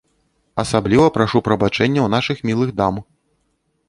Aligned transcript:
Асабліва 0.61 1.03
прашу 1.17 1.41
прабачэння 1.47 2.01
ў 2.05 2.09
нашых 2.15 2.41
мілых 2.51 2.73
дам! 2.81 2.99